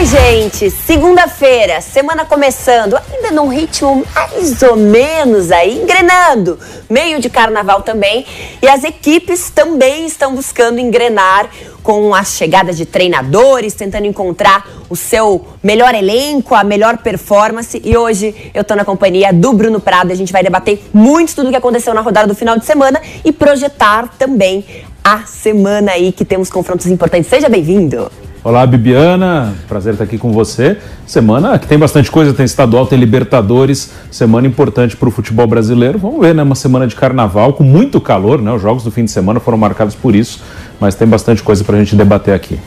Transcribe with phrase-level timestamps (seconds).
[0.00, 0.70] Oi, gente.
[0.70, 6.58] Segunda-feira, semana começando, ainda num ritmo mais ou menos aí, engrenando.
[6.88, 8.24] Meio de carnaval também.
[8.62, 11.50] E as equipes também estão buscando engrenar
[11.82, 17.78] com a chegada de treinadores, tentando encontrar o seu melhor elenco, a melhor performance.
[17.84, 20.12] E hoje eu tô na companhia do Bruno Prado.
[20.12, 23.02] A gente vai debater muito tudo o que aconteceu na rodada do final de semana
[23.22, 24.64] e projetar também
[25.04, 27.28] a semana aí que temos confrontos importantes.
[27.28, 28.10] Seja bem-vindo.
[28.42, 29.54] Olá, Bibiana.
[29.68, 30.78] Prazer estar aqui com você.
[31.06, 35.98] Semana que tem bastante coisa, tem estadual, tem Libertadores, semana importante para o futebol brasileiro.
[35.98, 36.42] Vamos ver, né?
[36.42, 38.50] Uma semana de carnaval com muito calor, né?
[38.50, 40.42] Os jogos do fim de semana foram marcados por isso,
[40.80, 42.58] mas tem bastante coisa para a gente debater aqui.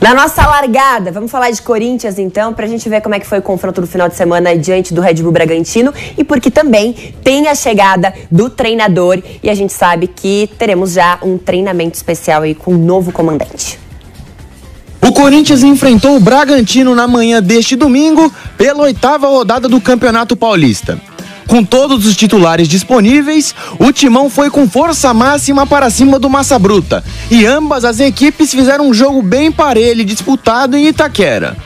[0.00, 3.26] Na nossa largada, vamos falar de Corinthians então, para a gente ver como é que
[3.26, 6.94] foi o confronto do final de semana diante do Red Bull Bragantino e porque também
[7.22, 12.40] tem a chegada do treinador e a gente sabe que teremos já um treinamento especial
[12.40, 13.83] aí com o novo comandante.
[15.14, 21.00] Corinthians enfrentou o Bragantino na manhã deste domingo pela oitava rodada do Campeonato Paulista.
[21.46, 26.58] Com todos os titulares disponíveis, o timão foi com força máxima para cima do Massa
[26.58, 31.56] Bruta e ambas as equipes fizeram um jogo bem parelho disputado em Itaquera.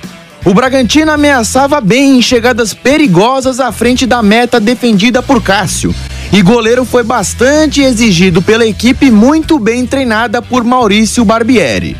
[0.45, 5.95] O Bragantino ameaçava bem em chegadas perigosas à frente da meta defendida por Cássio.
[6.31, 11.97] E goleiro foi bastante exigido pela equipe muito bem treinada por Maurício Barbieri.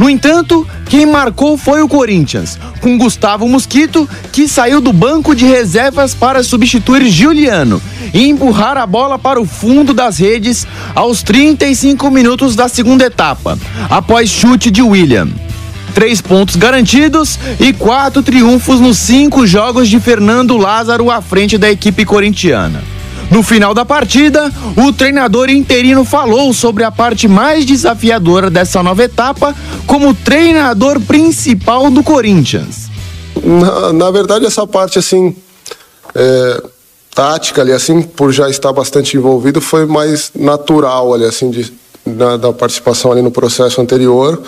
[0.00, 5.44] No entanto, quem marcou foi o Corinthians, com Gustavo Mosquito, que saiu do banco de
[5.44, 7.82] reservas para substituir Juliano
[8.14, 13.58] e empurrar a bola para o fundo das redes aos 35 minutos da segunda etapa,
[13.90, 15.28] após chute de William.
[15.94, 21.70] Três pontos garantidos e quatro triunfos nos cinco jogos de Fernando Lázaro à frente da
[21.70, 22.82] equipe corintiana.
[23.30, 29.04] No final da partida, o treinador interino falou sobre a parte mais desafiadora dessa nova
[29.04, 29.54] etapa
[29.86, 32.90] como treinador principal do Corinthians.
[33.42, 35.36] Na, na verdade, essa parte assim
[36.14, 36.62] é,
[37.14, 41.72] tática ali, assim, por já estar bastante envolvido, foi mais natural ali, assim, de,
[42.10, 44.40] da, da participação ali no processo anterior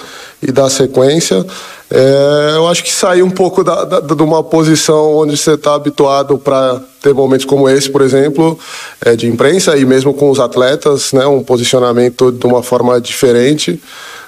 [0.42, 1.44] e da sequência.
[1.90, 5.74] É, eu acho que sair um pouco da, da, de uma posição onde você está
[5.74, 8.58] habituado para ter momentos como esse, por exemplo,
[9.04, 13.80] é, de imprensa e mesmo com os atletas, né, um posicionamento de uma forma diferente.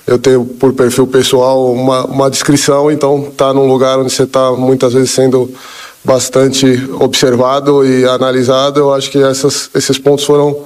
[0.07, 4.53] Eu tenho por perfil pessoal uma, uma descrição, então tá num lugar onde você está
[4.53, 5.51] muitas vezes sendo
[6.05, 6.67] bastante
[7.01, 8.79] observado e analisado.
[8.79, 10.59] Eu acho que essas, esses pontos foram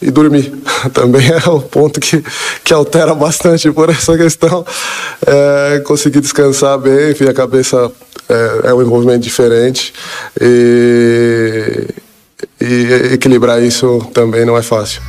[0.00, 0.52] e dormir.
[0.92, 2.22] Também é o ponto que,
[2.64, 4.64] que altera bastante por essa questão.
[5.26, 7.90] É, conseguir descansar bem, enfim, a cabeça
[8.28, 9.92] é, é um envolvimento diferente
[10.40, 11.86] e,
[12.60, 15.02] e equilibrar isso também não é fácil.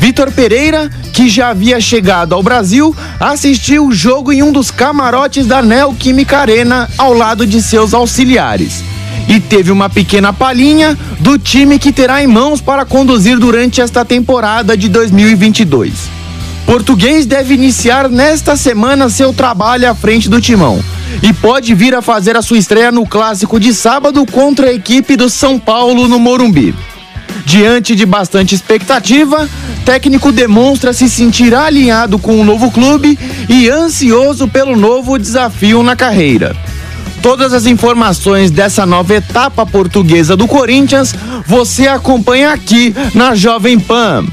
[0.00, 5.46] Vitor Pereira, que já havia chegado ao Brasil, assistiu o jogo em um dos camarotes
[5.46, 8.82] da Neoquímica Arena ao lado de seus auxiliares
[9.30, 14.04] e teve uma pequena palhinha do time que terá em mãos para conduzir durante esta
[14.04, 15.92] temporada de 2022.
[16.66, 20.82] Português deve iniciar nesta semana seu trabalho à frente do timão
[21.22, 25.16] e pode vir a fazer a sua estreia no clássico de sábado contra a equipe
[25.16, 26.74] do São Paulo no Morumbi.
[27.44, 29.48] Diante de bastante expectativa,
[29.84, 33.16] técnico demonstra se sentir alinhado com o novo clube
[33.48, 36.56] e ansioso pelo novo desafio na carreira.
[37.22, 41.14] Todas as informações dessa nova etapa portuguesa do Corinthians
[41.46, 44.24] você acompanha aqui na Jovem Pan.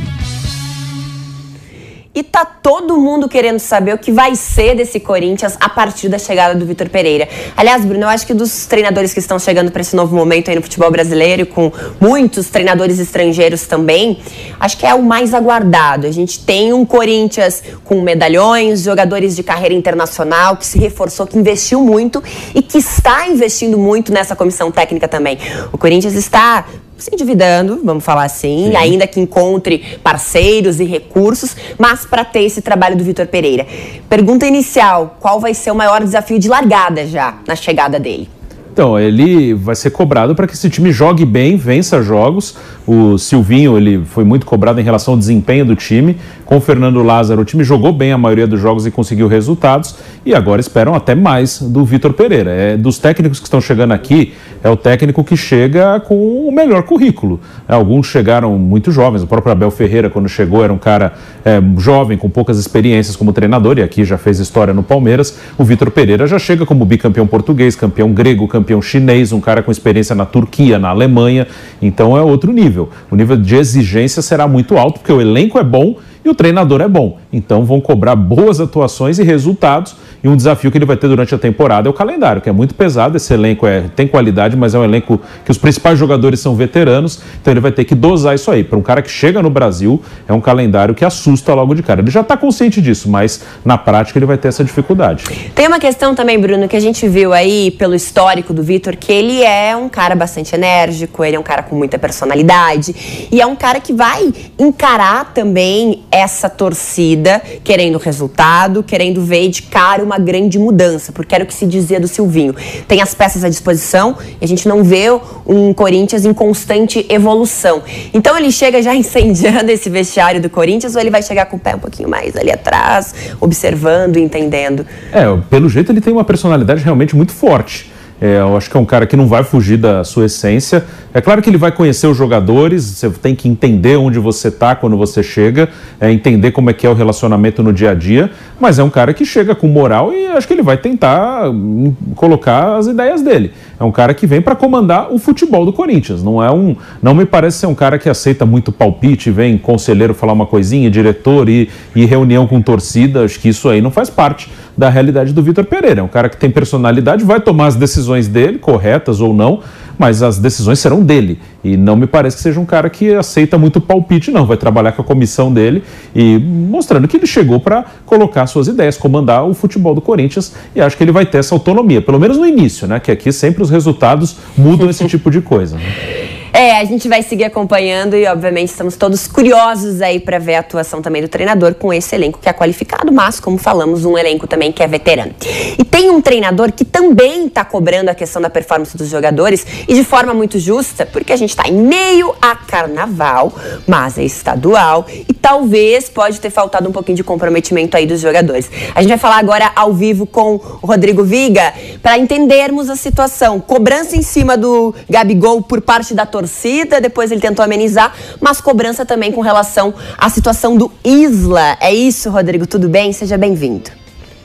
[2.18, 6.18] E tá todo mundo querendo saber o que vai ser desse Corinthians a partir da
[6.18, 7.30] chegada do Vitor Pereira.
[7.56, 10.56] Aliás, Bruno, eu acho que dos treinadores que estão chegando para esse novo momento aí
[10.56, 14.20] no futebol brasileiro, com muitos treinadores estrangeiros também,
[14.60, 16.08] acho que é o mais aguardado.
[16.08, 21.38] A gente tem um Corinthians com medalhões, jogadores de carreira internacional, que se reforçou, que
[21.38, 22.24] investiu muito
[22.56, 25.38] e que está investindo muito nessa comissão técnica também.
[25.72, 26.66] O Corinthians está
[26.98, 28.76] se endividando, vamos falar assim, Sim.
[28.76, 33.66] ainda que encontre parceiros e recursos, mas para ter esse trabalho do Vitor Pereira.
[34.10, 38.30] Pergunta inicial: qual vai ser o maior desafio de largada já na chegada dele?
[38.78, 42.56] Então, ele vai ser cobrado para que esse time jogue bem, vença jogos.
[42.86, 46.16] O Silvinho, ele foi muito cobrado em relação ao desempenho do time.
[46.46, 49.96] Com o Fernando Lázaro, o time jogou bem a maioria dos jogos e conseguiu resultados.
[50.27, 52.51] E agora esperam até mais do Vitor Pereira.
[52.51, 56.15] É, dos técnicos que estão chegando aqui, é o técnico que chega com
[56.45, 57.39] o melhor currículo.
[57.65, 61.13] É, alguns chegaram muito jovens, o próprio Abel Ferreira, quando chegou, era um cara
[61.45, 65.39] é, jovem, com poucas experiências como treinador, e aqui já fez história no Palmeiras.
[65.57, 69.71] O Vitor Pereira já chega como bicampeão português, campeão grego, campeão chinês, um cara com
[69.71, 71.47] experiência na Turquia, na Alemanha.
[71.81, 72.89] Então é outro nível.
[73.09, 75.95] O nível de exigência será muito alto, porque o elenco é bom
[76.27, 77.18] e o treinador é bom.
[77.31, 79.95] Então vão cobrar boas atuações e resultados.
[80.24, 82.51] E um desafio que ele vai ter durante a temporada é o calendário, que é
[82.51, 83.18] muito pesado.
[83.18, 87.19] Esse elenco é, tem qualidade, mas é um elenco que os principais jogadores são veteranos.
[87.41, 88.63] Então ele vai ter que dosar isso aí.
[88.63, 92.01] Para um cara que chega no Brasil, é um calendário que assusta logo de cara.
[92.01, 95.25] Ele já está consciente disso, mas na prática ele vai ter essa dificuldade.
[95.53, 99.12] Tem uma questão também, Bruno, que a gente viu aí pelo histórico do Vitor, que
[99.12, 103.45] ele é um cara bastante enérgico, ele é um cara com muita personalidade e é
[103.45, 107.26] um cara que vai encarar também essa torcida
[107.63, 112.00] querendo resultado, querendo ver de cara uma grande mudança, porque era o que se dizia
[112.00, 112.56] do Silvinho.
[112.88, 115.07] Tem as peças à disposição e a gente não vê
[115.45, 117.81] um Corinthians em constante evolução.
[118.13, 121.59] Então ele chega já incendiando esse vestiário do Corinthians ou ele vai chegar com o
[121.59, 124.85] pé um pouquinho mais ali atrás, observando, entendendo?
[125.12, 127.97] É, pelo jeito ele tem uma personalidade realmente muito forte.
[128.19, 130.84] É, eu acho que é um cara que não vai fugir da sua essência.
[131.14, 134.75] É claro que ele vai conhecer os jogadores, você tem que entender onde você está
[134.75, 135.69] quando você chega,
[136.00, 138.90] é, entender como é que é o relacionamento no dia a dia, mas é um
[138.90, 143.22] cara que chega com moral e acho que ele vai tentar hum, colocar as ideias
[143.22, 143.52] dele.
[143.80, 146.24] É um cara que vem para comandar o futebol do Corinthians.
[146.24, 150.16] Não é um, não me parece ser um cara que aceita muito palpite, vem conselheiro
[150.16, 153.24] falar uma coisinha, diretor e, e reunião com torcida.
[153.24, 156.01] Acho que isso aí não faz parte da realidade do Vitor Pereira.
[156.01, 159.62] É um cara que tem personalidade, vai tomar as decisões dele, corretas ou não,
[159.97, 161.39] mas as decisões serão dele.
[161.63, 164.45] E não me parece que seja um cara que aceita muito palpite, não.
[164.45, 165.83] Vai trabalhar com a comissão dele
[166.15, 170.81] e mostrando que ele chegou para colocar suas ideias, comandar o futebol do Corinthians e
[170.81, 173.00] acho que ele vai ter essa autonomia, pelo menos no início, né?
[173.00, 175.77] Que aqui sempre os resultados mudam esse tipo de coisa.
[175.77, 176.37] Né?
[176.54, 180.60] É, a gente vai seguir acompanhando e, obviamente, estamos todos curiosos aí para ver a
[180.60, 184.48] atuação também do treinador com esse elenco que é qualificado, mas, como falamos, um elenco
[184.48, 185.34] também que é veterano.
[185.78, 189.94] E tem um treinador que também está cobrando a questão da performance dos jogadores e
[189.94, 193.54] de forma muito justa, porque a gente está em meio a carnaval,
[193.86, 198.70] mas é estadual e talvez pode ter faltado um pouquinho de comprometimento aí dos jogadores.
[198.96, 203.60] A gente vai falar agora ao vivo com o Rodrigo Viga para entendermos a situação.
[203.60, 208.62] Cobrança em cima do Gabigol por parte da torcida torcida, depois ele tentou amenizar, mas
[208.62, 211.78] cobrança também com relação à situação do Isla.
[211.82, 213.12] É isso, Rodrigo, tudo bem?
[213.12, 213.92] Seja bem-vindo.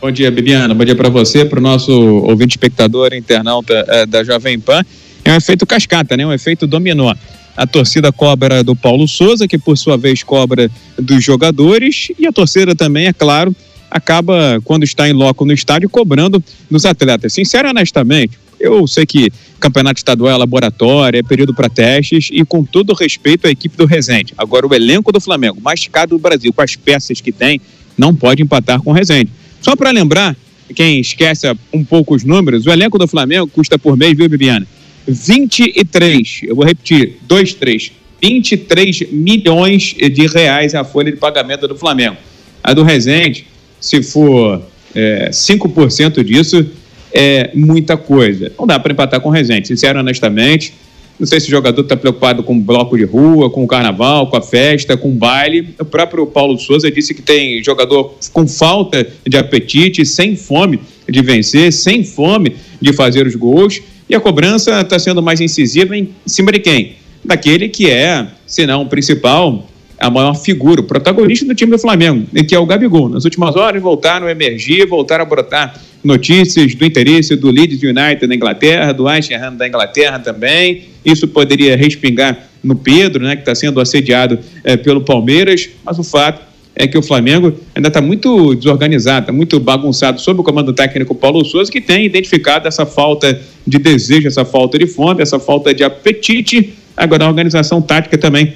[0.01, 0.75] Bom dia, Bibiana.
[0.75, 4.85] Bom dia para você, para o nosso ouvinte espectador, internauta é, da Jovem Pan.
[5.25, 6.27] É um efeito cascata, né?
[6.27, 7.15] Um efeito dominó.
[7.57, 10.69] A torcida cobra do Paulo Souza, que por sua vez cobra
[10.99, 13.55] dos jogadores, e a torcida também, é claro,
[13.89, 17.33] acaba, quando está em loco no estádio, cobrando dos atletas.
[17.33, 22.64] Sincero honestamente, eu sei que campeonato estadual é laboratório, é período para testes e com
[22.64, 24.32] todo respeito à equipe do Resende.
[24.38, 27.61] Agora, o elenco do Flamengo, mais caro do Brasil, com as peças que tem,
[27.99, 29.31] não pode empatar com o Resende.
[29.61, 30.37] Só para lembrar,
[30.75, 34.67] quem esquece um pouco os números, o elenco do Flamengo custa por mês, viu, Bibiana?
[35.06, 37.93] 23, eu vou repetir, 2, 3,
[38.23, 42.17] 23 milhões de reais a folha de pagamento do Flamengo.
[42.62, 43.47] A do Resende,
[43.81, 44.62] se for
[44.94, 46.65] é, 5% disso,
[47.12, 48.53] é muita coisa.
[48.59, 50.75] Não dá para empatar com o Resende, sincero honestamente.
[51.19, 54.26] Não sei se o jogador está preocupado com o bloco de rua, com o carnaval,
[54.29, 55.75] com a festa, com o baile.
[55.79, 61.22] O próprio Paulo Souza disse que tem jogador com falta de apetite, sem fome de
[61.22, 63.81] vencer, sem fome de fazer os gols.
[64.08, 66.96] E a cobrança está sendo mais incisiva em cima de quem?
[67.25, 69.69] Daquele que é, se não o principal,
[70.03, 73.08] a maior figura, o protagonista do time do Flamengo, que é o Gabigol.
[73.08, 78.27] Nas últimas horas voltaram a emergir, voltaram a brotar notícias do interesse do Leeds United
[78.27, 79.21] da Inglaterra, do Ham
[79.56, 80.85] da Inglaterra também.
[81.05, 86.05] Isso poderia respingar no Pedro, né, que está sendo assediado é, pelo Palmeiras, mas o
[86.05, 90.73] fato é que o Flamengo ainda está muito desorganizado, está muito bagunçado sob o comando
[90.73, 95.39] técnico Paulo Souza, que tem identificado essa falta de desejo, essa falta de fome, essa
[95.39, 96.73] falta de apetite.
[96.97, 98.55] Agora, a organização tática também,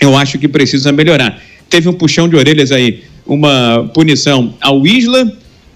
[0.00, 1.40] eu acho que precisa melhorar.
[1.70, 5.32] Teve um puxão de orelhas aí, uma punição ao Isla,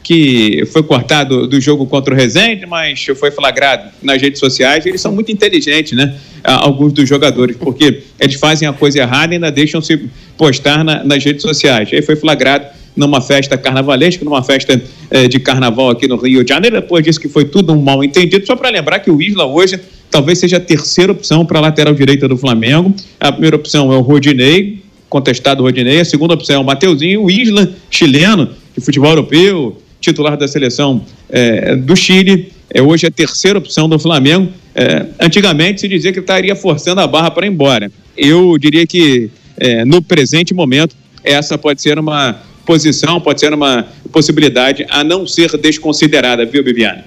[0.08, 4.86] que foi cortado do jogo contra o Rezende, mas foi flagrado nas redes sociais.
[4.86, 6.14] Eles são muito inteligentes, né?
[6.42, 11.04] Alguns dos jogadores, porque eles fazem a coisa errada e ainda deixam se postar na,
[11.04, 11.90] nas redes sociais.
[11.92, 16.48] Aí foi flagrado numa festa carnavalesca, numa festa eh, de carnaval aqui no Rio de
[16.48, 16.80] Janeiro.
[16.80, 18.46] Depois disse que foi tudo um mal entendido.
[18.46, 19.78] Só para lembrar que o Isla hoje
[20.10, 22.94] talvez seja a terceira opção para a lateral direita do Flamengo.
[23.20, 24.78] A primeira opção é o Rodinei,
[25.10, 26.00] contestado Rodinei.
[26.00, 31.04] A segunda opção é o Mateuzinho, o Isla, chileno, de futebol europeu titular da seleção
[31.28, 34.52] é, do Chile, é hoje a terceira opção do Flamengo.
[34.74, 37.90] É, antigamente se dizia que estaria forçando a barra para ir embora.
[38.16, 43.86] Eu diria que é, no presente momento essa pode ser uma posição, pode ser uma
[44.12, 47.04] possibilidade a não ser desconsiderada, viu, Bibiana?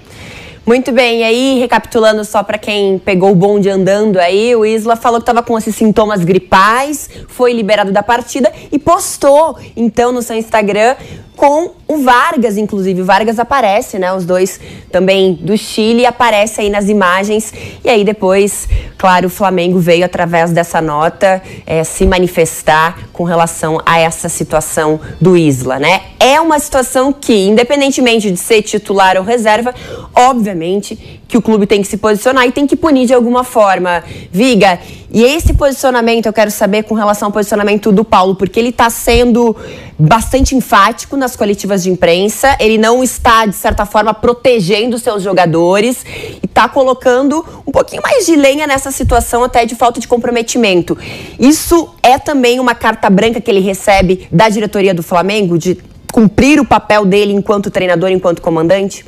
[0.66, 4.96] Muito bem, e aí, recapitulando só para quem pegou o bonde andando aí, o Isla
[4.96, 10.22] falou que estava com esses sintomas gripais, foi liberado da partida e postou, então, no
[10.22, 10.96] seu Instagram
[11.42, 13.02] com o Vargas, inclusive.
[13.02, 14.14] O Vargas aparece, né?
[14.14, 14.60] Os dois
[14.92, 17.52] também do Chile aparece aí nas imagens.
[17.84, 23.82] E aí depois, claro, o Flamengo veio através dessa nota é, se manifestar com relação
[23.84, 26.02] a essa situação do Isla, né?
[26.20, 29.74] É uma situação que, independentemente de ser titular ou reserva,
[30.16, 34.04] obviamente que o clube tem que se posicionar e tem que punir de alguma forma.
[34.32, 34.78] Viga,
[35.12, 38.90] e esse posicionamento eu quero saber com relação ao posicionamento do Paulo, porque ele está
[38.90, 39.56] sendo
[40.00, 46.06] bastante enfático nas coletivas de imprensa, ele não está, de certa forma, protegendo seus jogadores
[46.42, 50.98] e está colocando um pouquinho mais de lenha nessa situação, até de falta de comprometimento.
[51.40, 55.78] Isso é também uma carta branca que ele recebe da diretoria do Flamengo, de
[56.12, 59.06] cumprir o papel dele enquanto treinador, enquanto comandante?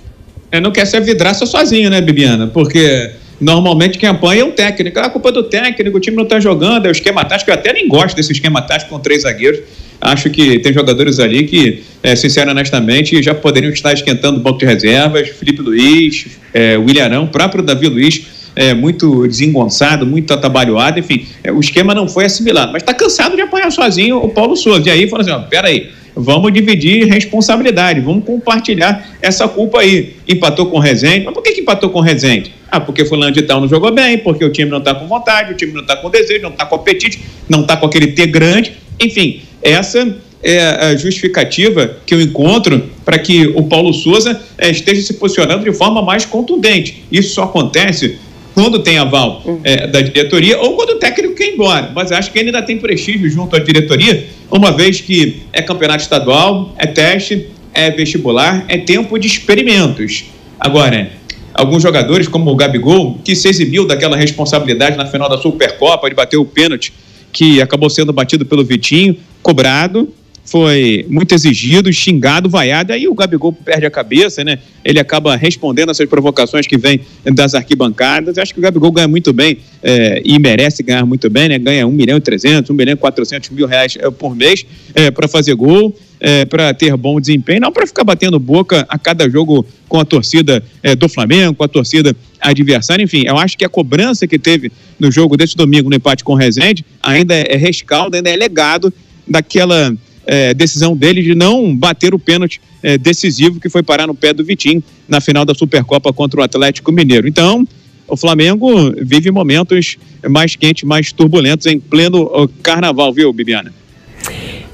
[0.54, 2.46] é, não quer ser vidraça sozinho, né, Bibiana?
[2.46, 3.10] Porque
[3.44, 5.00] normalmente quem apanha é o técnico.
[5.00, 7.52] Ah, a culpa é do técnico, o time não está jogando, é o esquema tático.
[7.52, 9.62] Eu até nem gosto desse esquema tático com três zagueiros.
[10.00, 14.60] Acho que tem jogadores ali que, é, sincero honestamente, já poderiam estar esquentando o banco
[14.60, 15.30] de reservas.
[15.30, 21.52] Felipe Luiz, é, William Arão, próprio Davi Luiz, é, muito desengonçado, muito atabalhoado, enfim, é,
[21.52, 22.72] o esquema não foi assimilado.
[22.72, 24.88] Mas está cansado de apanhar sozinho o Paulo Souza.
[24.88, 30.16] E aí falou assim: peraí, vamos dividir responsabilidade, vamos compartilhar essa culpa aí.
[30.28, 32.54] Empatou com o Rezende, mas por que, que empatou com o Rezende?
[32.70, 35.54] Ah, porque fulano de tal não jogou bem, porque o time não está com vontade,
[35.54, 38.26] o time não está com desejo, não está com apetite, não está com aquele T
[38.28, 38.74] grande.
[39.00, 45.02] Enfim, essa é a justificativa que eu encontro para que o Paulo Souza é, esteja
[45.02, 47.04] se posicionando de forma mais contundente.
[47.12, 48.18] Isso só acontece
[48.54, 51.92] quando tem aval é, da diretoria ou quando o técnico quer ir embora.
[51.96, 56.04] Mas acho que ele ainda tem prestígio junto à diretoria, uma vez que é campeonato
[56.04, 60.26] estadual, é teste, é vestibular, é tempo de experimentos.
[60.60, 61.12] Agora,
[61.56, 66.16] alguns jogadores, como o Gabigol, que se exibiu daquela responsabilidade na final da Supercopa, de
[66.16, 66.94] bater o pênalti
[67.32, 70.14] que acabou sendo batido pelo Vitinho, cobrado,
[70.46, 74.60] foi muito exigido, xingado, vaiado, aí o Gabigol perde a cabeça, né?
[74.84, 77.00] Ele acaba respondendo essas provocações que vêm
[77.34, 78.38] das arquibancadas.
[78.38, 81.58] Acho que o Gabigol ganha muito bem é, e merece ganhar muito bem, né?
[81.58, 85.10] Ganha 1 milhão e 300, 1 milhão e 400 mil reais é, por mês é,
[85.10, 89.30] para fazer gol, é, para ter bom desempenho, não para ficar batendo boca a cada
[89.30, 93.02] jogo com a torcida é, do Flamengo, com a torcida adversária.
[93.02, 96.34] Enfim, eu acho que a cobrança que teve no jogo desse domingo no empate com
[96.34, 98.94] o Rezende ainda é rescaldo, ainda é legado
[99.28, 104.16] daquela é, decisão dele de não bater o pênalti é, decisivo que foi parar no
[104.16, 107.28] pé do Vitinho na final da Supercopa contra o Atlético Mineiro.
[107.28, 107.68] Então,
[108.08, 109.98] o Flamengo vive momentos
[110.30, 113.74] mais quentes, mais turbulentos em pleno carnaval, viu, Bibiana?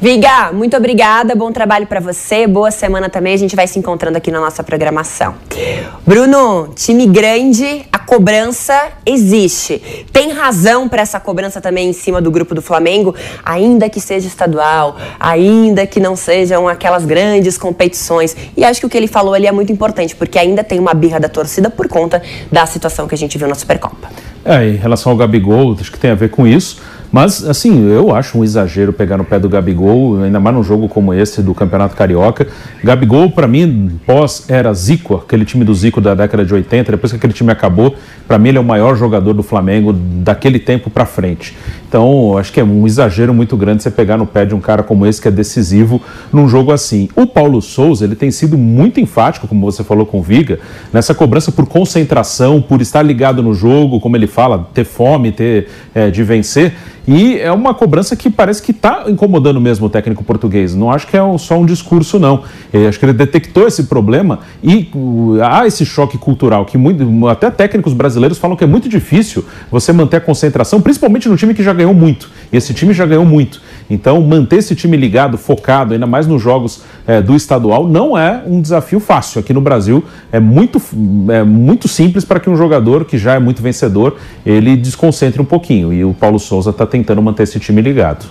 [0.01, 3.33] Viga, muito obrigada, bom trabalho para você, boa semana também.
[3.33, 5.35] A gente vai se encontrando aqui na nossa programação.
[6.07, 10.05] Bruno, time grande, a cobrança existe.
[10.13, 13.13] Tem razão para essa cobrança também em cima do grupo do Flamengo,
[13.43, 18.37] ainda que seja estadual, ainda que não sejam aquelas grandes competições.
[18.55, 20.93] E acho que o que ele falou ali é muito importante, porque ainda tem uma
[20.93, 24.07] birra da torcida por conta da situação que a gente viu na Supercopa.
[24.45, 26.81] É, em relação ao Gabigol, acho que tem a ver com isso.
[27.11, 30.87] Mas, assim, eu acho um exagero pegar no pé do Gabigol, ainda mais num jogo
[30.87, 32.47] como esse do Campeonato Carioca.
[32.83, 37.11] Gabigol, para mim, pós era Zico, aquele time do Zico da década de 80, depois
[37.11, 37.95] que aquele time acabou,
[38.27, 41.57] para mim ele é o maior jogador do Flamengo daquele tempo para frente.
[41.89, 44.83] Então, acho que é um exagero muito grande você pegar no pé de um cara
[44.83, 45.99] como esse que é decisivo
[46.31, 47.09] num jogo assim.
[47.15, 50.59] O Paulo Souza, ele tem sido muito enfático, como você falou com o Viga,
[50.93, 55.67] nessa cobrança por concentração, por estar ligado no jogo, como ele fala, ter fome, ter
[55.95, 56.75] é, de vencer.
[57.11, 60.75] E é uma cobrança que parece que está incomodando mesmo o técnico português.
[60.75, 62.43] Não acho que é só um discurso, não.
[62.71, 67.27] Eu acho que ele detectou esse problema e uh, há esse choque cultural que muito,
[67.27, 71.55] até técnicos brasileiros falam que é muito difícil você manter a concentração, principalmente no time
[71.55, 72.29] que já ganhou muito.
[72.51, 73.61] E esse time já ganhou muito.
[73.89, 78.43] Então, manter esse time ligado, focado, ainda mais nos jogos é, do estadual, não é
[78.45, 79.39] um desafio fácil.
[79.39, 80.79] Aqui no Brasil é muito,
[81.31, 85.45] é muito simples para que um jogador que já é muito vencedor ele desconcentre um
[85.45, 85.91] pouquinho.
[85.91, 88.25] E o Paulo Souza está tentando manter esse time ligado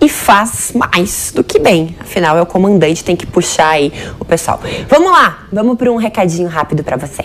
[0.00, 1.96] e faz mais do que bem.
[1.98, 4.60] Afinal, é o comandante, tem que puxar aí o pessoal.
[4.88, 7.24] Vamos lá, vamos para um recadinho rápido para você.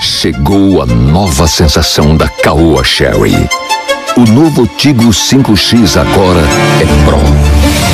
[0.00, 3.48] Chegou a nova sensação da Caoa Sherry.
[4.18, 6.40] O novo Tigro 5X agora
[6.80, 7.18] é Pro.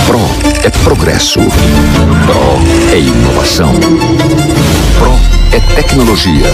[0.06, 0.20] Pro
[0.64, 1.40] é progresso.
[1.40, 3.72] Pro é inovação.
[5.00, 5.12] Pro
[5.50, 6.46] é tecnologia.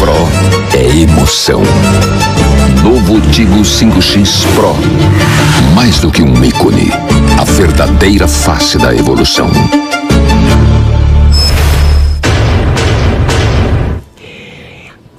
[0.00, 1.62] Pro é emoção.
[2.82, 4.74] Novo Tigo 5X Pro.
[5.76, 6.90] Mais do que um ícone.
[7.38, 9.48] A verdadeira face da evolução.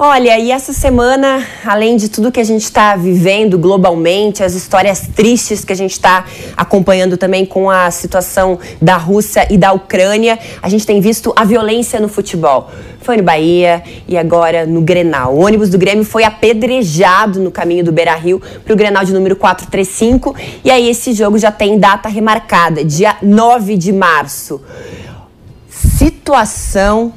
[0.06, 5.08] Olha, e essa semana, além de tudo que a gente está vivendo globalmente, as histórias
[5.16, 6.26] tristes que a gente está
[6.58, 11.46] acompanhando também com a situação da Rússia e da Ucrânia, a gente tem visto a
[11.46, 12.70] violência no futebol.
[13.00, 15.36] Foi no Bahia e agora no Grenal.
[15.36, 19.14] O ônibus do Grêmio foi apedrejado no caminho do Beira Rio para o Grenal de
[19.14, 20.36] número 435.
[20.66, 24.60] E aí esse jogo já tem data remarcada, dia 9 de março.
[25.70, 27.14] Situação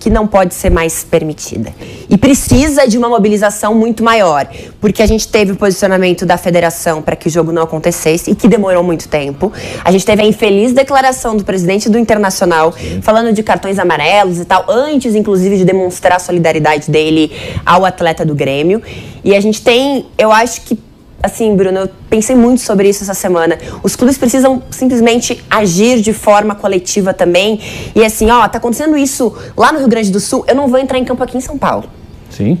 [0.00, 1.72] que não pode ser mais permitida.
[2.08, 4.48] E precisa de uma mobilização muito maior,
[4.80, 8.34] porque a gente teve o posicionamento da federação para que o jogo não acontecesse e
[8.34, 9.52] que demorou muito tempo.
[9.84, 14.44] A gente teve a infeliz declaração do presidente do Internacional falando de cartões amarelos e
[14.46, 17.30] tal, antes inclusive de demonstrar a solidariedade dele
[17.64, 18.82] ao atleta do Grêmio.
[19.22, 20.78] E a gente tem, eu acho que
[21.22, 23.58] assim, Bruno, eu pensei muito sobre isso essa semana.
[23.82, 27.60] Os clubes precisam simplesmente agir de forma coletiva também.
[27.94, 30.78] E assim, ó, tá acontecendo isso lá no Rio Grande do Sul, eu não vou
[30.78, 31.84] entrar em campo aqui em São Paulo.
[32.30, 32.58] Sim.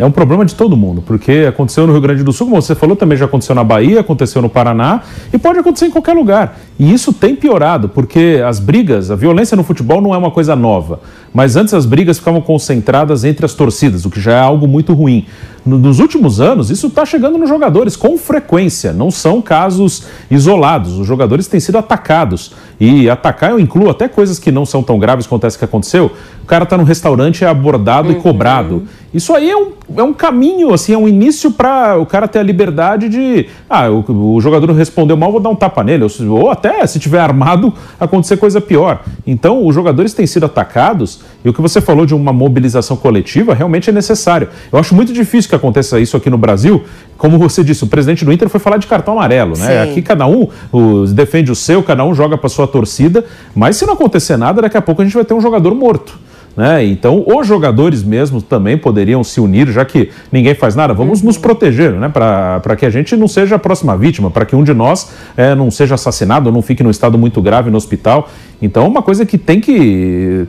[0.00, 2.74] É um problema de todo mundo, porque aconteceu no Rio Grande do Sul, como você
[2.74, 6.58] falou, também já aconteceu na Bahia, aconteceu no Paraná e pode acontecer em qualquer lugar.
[6.78, 10.56] E isso tem piorado, porque as brigas, a violência no futebol não é uma coisa
[10.56, 11.00] nova.
[11.34, 14.94] Mas antes as brigas ficavam concentradas entre as torcidas, o que já é algo muito
[14.94, 15.26] ruim.
[15.64, 20.98] Nos últimos anos, isso está chegando nos jogadores com frequência, não são casos isolados.
[20.98, 22.52] Os jogadores têm sido atacados.
[22.80, 26.10] E atacar eu incluo até coisas que não são tão graves quanto essa que aconteceu.
[26.42, 28.16] O cara está no restaurante, é abordado uhum.
[28.16, 28.84] e cobrado.
[29.12, 32.38] Isso aí é um, é um caminho, assim, é um início para o cara ter
[32.38, 33.48] a liberdade de.
[33.68, 36.04] Ah, o, o, jogador respondeu mal, vou dar um tapa nele.
[36.04, 39.02] Ou, ou até, se tiver armado, acontecer coisa pior.
[39.26, 43.54] Então, os jogadores têm sido atacados e o que você falou de uma mobilização coletiva
[43.54, 44.48] realmente é necessário.
[44.70, 46.84] Eu acho muito difícil que aconteça isso aqui no Brasil.
[47.16, 49.84] Como você disse, o presidente do Inter foi falar de cartão amarelo, né?
[49.84, 49.90] Sim.
[49.90, 53.86] Aqui cada um o, defende o seu, cada um joga para sua torcida, mas se
[53.86, 56.18] não acontecer nada, daqui a pouco a gente vai ter um jogador morto.
[56.56, 56.84] Né?
[56.84, 61.26] Então, os jogadores mesmo também poderiam se unir, já que ninguém faz nada, vamos uhum.
[61.26, 62.08] nos proteger, né?
[62.08, 65.54] para que a gente não seja a próxima vítima, para que um de nós é,
[65.54, 68.28] não seja assassinado ou não fique num estado muito grave no hospital.
[68.60, 70.46] Então, uma coisa que tem que.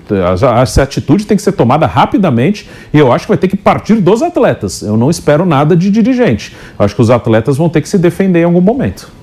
[0.62, 3.96] Essa atitude tem que ser tomada rapidamente e eu acho que vai ter que partir
[3.96, 4.82] dos atletas.
[4.82, 6.56] Eu não espero nada de dirigente.
[6.78, 9.21] Eu acho que os atletas vão ter que se defender em algum momento.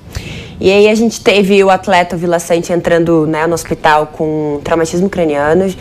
[0.59, 2.37] E aí a gente teve o atleta Vila
[2.69, 5.73] entrando né, no hospital com traumatismo craniano,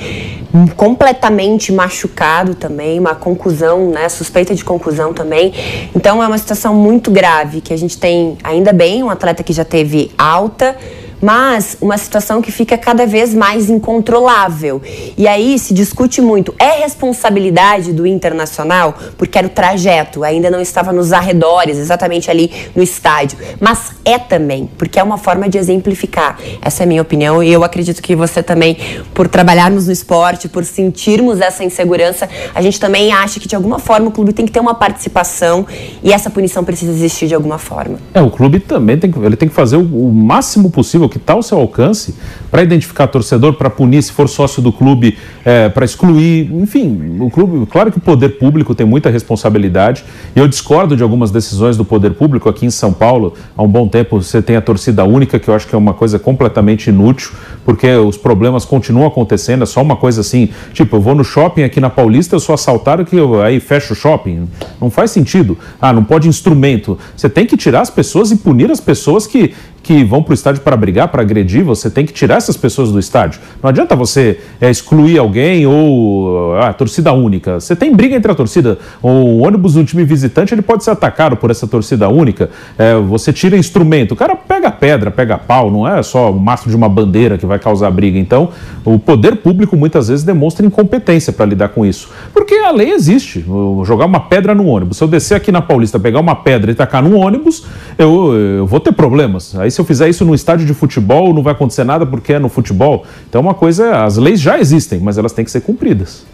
[0.77, 5.53] completamente machucado também, uma conclusão, né, suspeita de conclusão também.
[5.95, 9.53] Então é uma situação muito grave que a gente tem, ainda bem, um atleta que
[9.53, 10.77] já teve alta,
[11.21, 14.81] mas uma situação que fica cada vez mais incontrolável.
[15.17, 18.95] E aí se discute muito: é responsabilidade do internacional?
[19.17, 23.39] Porque era o trajeto, ainda não estava nos arredores, exatamente ali no estádio.
[23.61, 26.39] Mas é também, porque é uma forma de exemplificar.
[26.61, 28.77] Essa é a minha opinião e eu acredito que você também,
[29.15, 33.79] por trabalharmos no esporte, por sentirmos essa insegurança, a gente também acha que de alguma
[33.79, 35.67] forma o clube tem que ter uma participação
[36.03, 37.99] e essa punição precisa existir de alguma forma.
[38.15, 41.19] É, o clube também tem que, ele tem que fazer o, o máximo possível que
[41.19, 42.15] está ao seu alcance
[42.51, 47.31] para identificar torcedor, para punir se for sócio do clube, é, para excluir, enfim, o
[47.31, 51.77] clube, claro que o poder público tem muita responsabilidade e eu discordo de algumas decisões
[51.77, 53.35] do poder público aqui em São Paulo.
[53.57, 55.95] Há um bom tempo você tem a torcida única, que eu acho que é uma
[55.95, 57.31] coisa completamente inútil,
[57.65, 61.63] porque os problemas continuam acontecendo, é só uma coisa assim, tipo, eu vou no shopping
[61.63, 64.49] aqui na Paulista, eu sou assaltado que eu, aí fecho o shopping.
[64.81, 65.59] Não faz sentido.
[65.81, 66.99] Ah, não pode instrumento.
[67.17, 69.55] Você tem que tirar as pessoas e punir as pessoas que
[69.89, 72.93] que vão para o estádio para brigar, para agredir, você tem que tirar essas pessoas
[72.93, 73.41] do estádio.
[73.63, 77.59] Não adianta você é, excluir alguém ou a ah, torcida única.
[77.59, 78.77] Você tem briga entre a torcida.
[79.03, 82.51] O ônibus do time visitante ele pode ser atacado por essa torcida única.
[82.77, 84.13] É, você tira instrumento.
[84.13, 87.47] O cara pega pedra, pega pau, não é só o mastro de uma bandeira que
[87.47, 88.19] vai causar briga.
[88.19, 88.51] Então,
[88.85, 92.11] o poder público muitas vezes demonstra incompetência para lidar com isso.
[92.35, 93.43] Porque a lei existe.
[93.87, 94.99] Jogar uma pedra no ônibus.
[94.99, 97.65] Se eu descer aqui na Paulista, pegar uma pedra e tacar no ônibus,
[97.97, 99.57] eu, eu vou ter problemas.
[99.57, 102.39] Aí se eu fizer isso no estádio de futebol, não vai acontecer nada porque é
[102.41, 103.05] no futebol.
[103.29, 106.25] Então, uma coisa, as leis já existem, mas elas têm que ser cumpridas.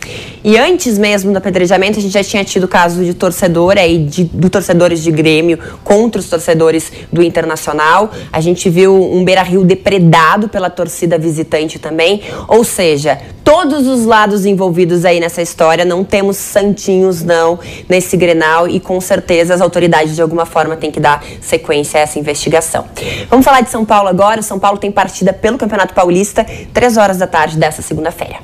[0.42, 4.24] E antes mesmo do apedrejamento, a gente já tinha tido caso de torcedor aí, de,
[4.24, 8.10] de torcedores de Grêmio contra os torcedores do Internacional.
[8.32, 12.22] A gente viu um Beira-Rio depredado pela torcida visitante também.
[12.48, 15.84] Ou seja, todos os lados envolvidos aí nessa história.
[15.84, 20.90] Não temos santinhos, não, nesse Grenal e com certeza as autoridades de alguma forma têm
[20.90, 22.86] que dar sequência a essa investigação.
[23.28, 24.42] Vamos falar de São Paulo agora.
[24.42, 28.36] São Paulo tem partida pelo Campeonato Paulista, três horas da tarde dessa segunda-feira.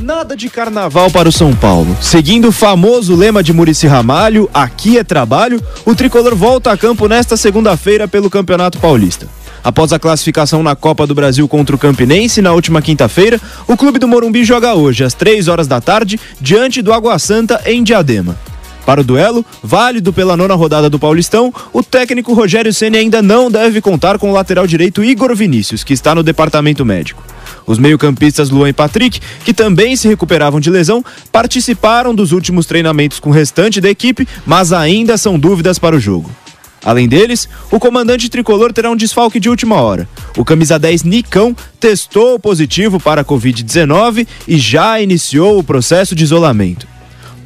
[0.00, 1.96] Nada de carnaval para o São Paulo.
[2.00, 7.08] Seguindo o famoso lema de Murici Ramalho, aqui é trabalho, o tricolor volta a campo
[7.08, 9.26] nesta segunda-feira pelo Campeonato Paulista.
[9.62, 13.98] Após a classificação na Copa do Brasil contra o Campinense na última quinta-feira, o clube
[13.98, 18.36] do Morumbi joga hoje, às 3 horas da tarde, diante do Água Santa, em Diadema.
[18.88, 23.50] Para o duelo, válido pela nona rodada do Paulistão, o técnico Rogério Ceni ainda não
[23.50, 27.22] deve contar com o lateral direito Igor Vinícius, que está no departamento médico.
[27.66, 33.20] Os meio-campistas Luan e Patrick, que também se recuperavam de lesão, participaram dos últimos treinamentos
[33.20, 36.30] com o restante da equipe, mas ainda são dúvidas para o jogo.
[36.82, 40.08] Além deles, o comandante tricolor terá um desfalque de última hora.
[40.34, 46.24] O camisa 10 Nicão testou positivo para a Covid-19 e já iniciou o processo de
[46.24, 46.86] isolamento.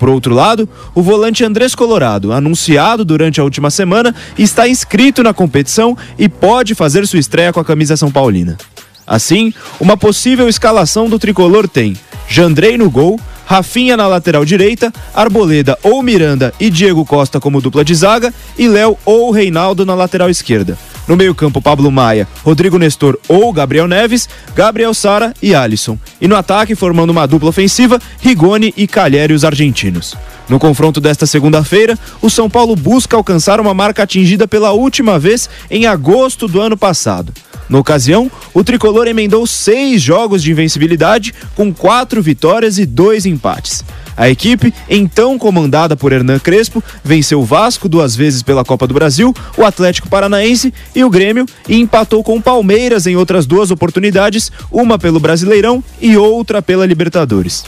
[0.02, 5.32] Por outro lado, o volante Andrés Colorado, anunciado durante a última semana, está inscrito na
[5.32, 8.58] competição e pode fazer sua estreia com a camisa São Paulina.
[9.06, 11.96] Assim, uma possível escalação do tricolor tem
[12.28, 17.84] Jandrei no gol, Rafinha na lateral direita, Arboleda ou Miranda e Diego Costa como dupla
[17.84, 20.76] de zaga e Léo ou Reinaldo na lateral esquerda.
[21.06, 25.98] No meio-campo, Pablo Maia, Rodrigo Nestor ou Gabriel Neves, Gabriel Sara e Alisson.
[26.20, 30.14] E no ataque, formando uma dupla ofensiva, Rigoni e Calheri, os argentinos.
[30.48, 35.48] No confronto desta segunda-feira, o São Paulo busca alcançar uma marca atingida pela última vez
[35.70, 37.32] em agosto do ano passado.
[37.68, 43.82] Na ocasião, o tricolor emendou seis jogos de invencibilidade, com quatro vitórias e dois empates.
[44.16, 48.94] A equipe, então comandada por Hernan Crespo, venceu o Vasco duas vezes pela Copa do
[48.94, 53.70] Brasil, o Atlético Paranaense e o Grêmio e empatou com o Palmeiras em outras duas
[53.70, 57.64] oportunidades, uma pelo Brasileirão e outra pela Libertadores.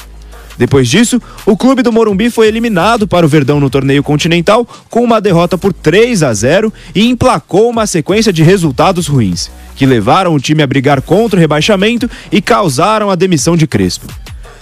[0.56, 5.02] Depois disso, o clube do Morumbi foi eliminado para o Verdão no torneio continental com
[5.02, 10.34] uma derrota por 3 a 0 e emplacou uma sequência de resultados ruins, que levaram
[10.34, 14.06] o time a brigar contra o rebaixamento e causaram a demissão de Crespo.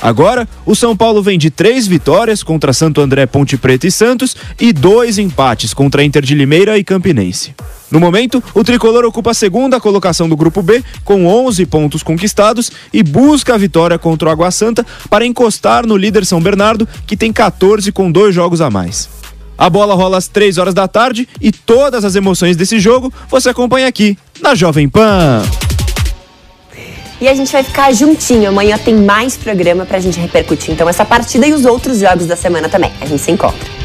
[0.03, 4.37] Agora, o São Paulo vem de três vitórias contra Santo André, Ponte Preta e Santos
[4.61, 7.55] e dois empates contra Inter de Limeira e Campinense.
[7.89, 12.73] No momento, o tricolor ocupa a segunda colocação do Grupo B, com 11 pontos conquistados
[12.93, 17.17] e busca a vitória contra o Água Santa para encostar no líder São Bernardo, que
[17.17, 19.09] tem 14 com dois jogos a mais.
[19.57, 23.51] A bola rola às 3 horas da tarde e todas as emoções desse jogo você
[23.51, 25.43] acompanha aqui na Jovem Pan.
[27.23, 28.49] E a gente vai ficar juntinho.
[28.49, 30.75] Amanhã tem mais programa pra gente repercutir.
[30.75, 32.91] Então, essa partida e os outros jogos da semana também.
[33.01, 33.82] A gente se encontra.